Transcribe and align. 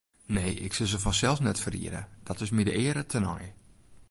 Nee, 0.25 0.53
ik 0.53 0.73
sil 0.75 0.87
se 0.91 0.99
fansels 0.99 1.39
net 1.39 1.59
ferriede, 1.63 2.01
dat 2.27 2.39
is 2.43 2.51
myn 2.55 2.71
eare 2.83 3.03
tenei. 3.11 3.45